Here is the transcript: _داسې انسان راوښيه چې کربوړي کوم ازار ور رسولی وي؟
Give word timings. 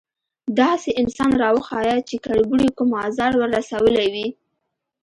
_داسې 0.59 0.89
انسان 1.01 1.31
راوښيه 1.41 1.95
چې 2.07 2.15
کربوړي 2.25 2.69
کوم 2.77 2.91
ازار 3.07 3.31
ور 3.39 3.49
رسولی 3.57 4.07
وي؟ 4.13 4.27